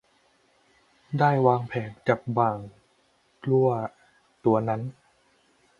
[1.19, 2.57] ได้วางแผนจับบ่าง
[3.49, 3.69] ลั่ว
[4.45, 4.81] ตัวนั้น